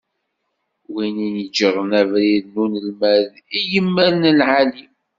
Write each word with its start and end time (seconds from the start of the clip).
Win 0.93 1.15
ineǧǧṛen 1.27 1.91
abrid 2.01 2.43
n 2.53 2.55
unelmad 2.63 3.25
i 3.57 3.59
yimal 3.71 4.13
n 4.17 4.33
lεali. 4.39 4.83